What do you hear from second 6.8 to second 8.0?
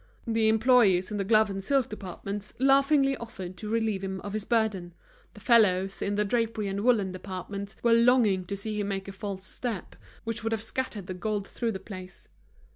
woollen departments were